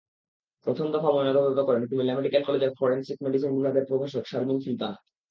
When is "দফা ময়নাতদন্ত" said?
0.93-1.59